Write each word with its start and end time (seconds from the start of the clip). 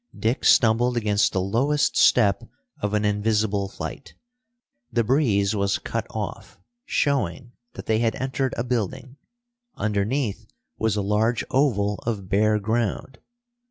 Dick 0.17 0.43
stumbled 0.45 0.97
against 0.97 1.31
the 1.31 1.39
lowest 1.41 1.95
step 1.95 2.45
of 2.81 2.95
an 2.95 3.05
invisible 3.05 3.69
flight. 3.69 4.15
The 4.91 5.03
breeze 5.03 5.55
was 5.55 5.77
cut 5.77 6.07
off, 6.09 6.57
showing 6.87 7.51
that 7.73 7.85
they 7.85 7.99
had 7.99 8.15
entered 8.15 8.55
a 8.57 8.63
building. 8.63 9.17
Underneath 9.75 10.47
was 10.79 10.95
a 10.95 11.03
large 11.03 11.43
oval 11.51 11.99
of 12.03 12.27
bare 12.29 12.57
ground. 12.57 13.19